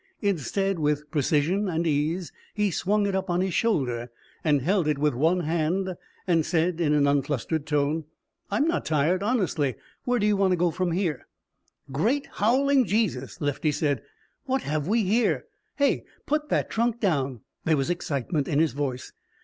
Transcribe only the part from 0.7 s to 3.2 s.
with precision and ease, he swung it